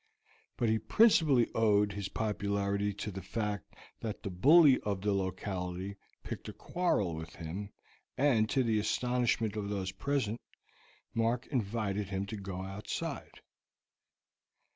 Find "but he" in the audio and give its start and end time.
0.57-0.79